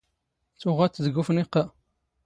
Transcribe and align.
ⵜⵓⵖⴰ 0.61 0.87
ⵜ 0.93 0.95
ⴷⴳ 1.05 1.15
ⵓⴼⵏⵉⵇ 1.21 1.47
ⴰ. 1.61 1.63